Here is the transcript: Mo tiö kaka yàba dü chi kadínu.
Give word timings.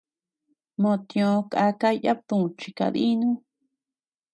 Mo 0.81 0.91
tiö 1.09 1.29
kaka 1.51 1.89
yàba 2.03 2.23
dü 2.39 2.47
chi 2.59 2.69
kadínu. 2.77 3.29